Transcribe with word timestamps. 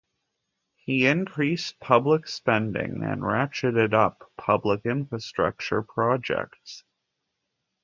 He 0.77 1.05
increased 1.05 1.79
public 1.79 2.27
spending 2.27 3.03
and 3.03 3.21
ratcheted 3.21 3.93
up 3.93 4.31
public 4.35 4.83
infrastructure 4.87 5.83
projects. 5.83 6.83